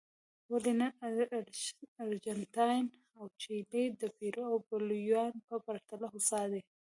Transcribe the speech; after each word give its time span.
ولې 0.51 0.73
نن 0.79 0.91
ارجنټاین 2.03 2.85
او 3.17 3.25
چیلي 3.41 3.83
د 4.01 4.03
پیرو 4.17 4.43
او 4.51 4.57
بولیویا 4.67 5.23
په 5.47 5.55
پرتله 5.65 6.05
هوسا 6.13 6.41
دي. 6.51 6.61